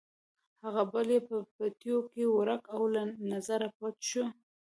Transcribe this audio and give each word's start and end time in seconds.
هغه 0.63 0.81
بل 0.93 1.07
یې 1.15 1.19
په 1.29 1.35
پټیو 1.55 1.97
کې 2.11 2.23
ورک 2.35 2.63
او 2.75 2.81
له 2.93 3.01
نظره 3.31 3.67
پټ 3.77 3.95
شو. 4.09 4.23